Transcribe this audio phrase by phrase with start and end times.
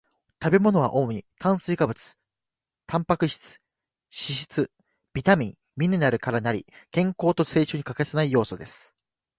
[0.43, 2.17] 食物は主に炭水化物、
[2.87, 3.61] タンパク質、
[4.51, 4.71] 脂肪、
[5.13, 8.95] ビタミン、ミネラルから成り、健康と成長に欠かせない要素です